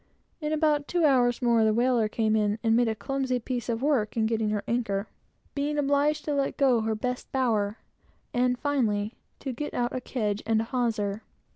In 0.39 0.51
about 0.51 0.87
two 0.87 1.05
hours 1.05 1.43
more, 1.43 1.63
the 1.63 1.75
whaler 1.75 2.07
came 2.07 2.35
in, 2.35 2.57
and 2.63 2.75
made 2.75 2.87
a 2.87 2.95
clumsy 2.95 3.37
piece 3.37 3.69
of 3.69 3.83
work 3.83 4.17
in 4.17 4.25
getting 4.25 4.49
her 4.49 4.63
anchor, 4.67 5.07
being 5.53 5.77
obliged 5.77 6.25
to 6.25 6.33
let 6.33 6.57
go 6.57 6.81
her 6.81 6.95
best 6.95 7.31
bower, 7.31 7.77
and 8.33 8.57
finally, 8.57 9.13
to 9.41 9.53
get 9.53 9.75
out 9.75 9.95
a 9.95 10.01
kedge 10.01 10.41
and 10.47 10.59
a 10.59 10.63
hawser. 10.63 11.21